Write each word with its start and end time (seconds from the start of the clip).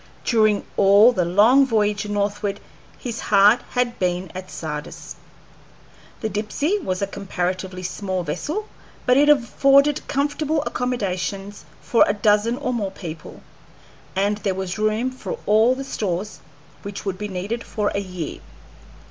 During 0.25 0.65
all 0.77 1.11
the 1.11 1.25
long 1.25 1.63
voyage 1.63 2.07
northward 2.07 2.59
his 2.97 3.19
heart 3.19 3.61
had 3.73 3.99
been 3.99 4.31
at 4.33 4.49
Sardis. 4.49 5.15
The 6.21 6.27
Dipsey 6.29 6.79
was 6.79 7.03
a 7.03 7.05
comparatively 7.05 7.83
small 7.83 8.23
vessel, 8.23 8.67
but 9.05 9.15
it 9.15 9.29
afforded 9.29 10.07
comfortable 10.07 10.63
accommodations 10.65 11.65
for 11.81 12.03
a 12.07 12.15
dozen 12.15 12.57
or 12.57 12.73
more 12.73 12.89
people, 12.89 13.43
and 14.15 14.39
there 14.39 14.55
was 14.55 14.79
room 14.79 15.11
for 15.11 15.37
all 15.45 15.75
the 15.75 15.83
stores 15.83 16.39
which 16.81 17.05
would 17.05 17.19
be 17.19 17.27
needed 17.27 17.63
for 17.63 17.91
a 17.93 17.99
year. 18.01 18.39